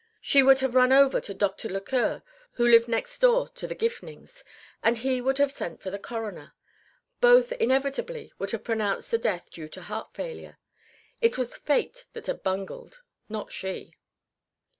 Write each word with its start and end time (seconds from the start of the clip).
She 0.19 0.41
would 0.41 0.61
have 0.61 0.73
run 0.73 0.91
over 0.91 1.21
to 1.21 1.31
Doctor 1.35 1.69
Lequer, 1.69 2.23
who 2.53 2.67
lived 2.67 2.87
next 2.87 3.19
door 3.19 3.49
to 3.49 3.67
the 3.67 3.75
Gifnings, 3.75 4.43
and 4.81 4.97
he 4.97 5.21
would 5.21 5.37
have 5.37 5.51
sent 5.51 5.79
for 5.79 5.91
the 5.91 5.99
coroner. 5.99 6.53
Both 7.19 7.51
inevitably 7.51 8.33
would 8.39 8.49
have 8.49 8.63
pronounced 8.63 9.11
the 9.11 9.19
death 9.19 9.51
due 9.51 9.69
to 9.69 9.81
heart 9.83 10.15
failure. 10.15 10.57
It 11.21 11.37
was 11.37 11.55
fate 11.55 12.05
that 12.13 12.25
had 12.25 12.41
bungled, 12.41 13.03
not 13.29 13.51
she. 13.51 13.93